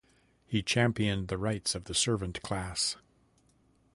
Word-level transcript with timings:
He 0.47 0.63
championed 0.63 1.27
the 1.27 1.37
rights 1.37 1.75
of 1.75 1.83
the 1.83 1.93
servant 1.93 2.41
class. 2.41 2.97